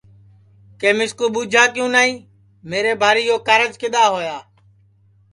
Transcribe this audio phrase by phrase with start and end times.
[0.79, 2.13] کہ مِسکو ٻوچھا کیوں نائی
[2.69, 4.37] میرے بھاری یو کارج کِدؔا ہویا